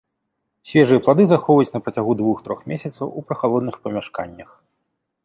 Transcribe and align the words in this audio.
Свежыя 0.69 1.01
плады 1.07 1.23
захоўваюць 1.31 1.69
на 1.75 1.81
працягу 1.87 2.11
двух-трох 2.21 2.63
месяцаў 2.71 3.07
у 3.21 3.23
прахалодных 3.29 3.75
памяшканнях. 3.85 4.49